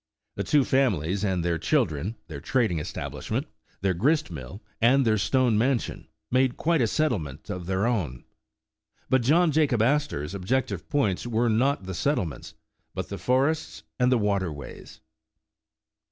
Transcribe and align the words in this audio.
The 0.33 0.43
two 0.43 0.63
families 0.63 1.23
and 1.23 1.45
their 1.45 1.59
children, 1.59 2.15
their 2.27 2.41
trading 2.41 2.79
establishment, 2.79 3.45
their 3.81 3.93
grist 3.93 4.31
mill, 4.31 4.63
and 4.81 5.05
their 5.05 5.19
stone 5.19 5.59
mansion, 5.59 6.07
made 6.31 6.57
quite 6.57 6.81
a 6.81 6.87
settlement 6.87 7.51
of 7.51 7.67
their 7.67 7.85
own. 7.85 8.23
But 9.11 9.21
John 9.21 9.51
Jacob 9.51 9.83
Astor 9.83 10.27
's 10.27 10.33
ob 10.33 10.47
jective 10.47 10.89
points 10.89 11.27
were 11.27 11.49
not 11.49 11.83
the 11.83 11.93
settlements, 11.93 12.55
but 12.95 13.09
the 13.09 13.19
forests 13.19 13.83
and 13.99 14.11
the 14.11 14.17
water 14.17 14.51
ways. 14.51 15.01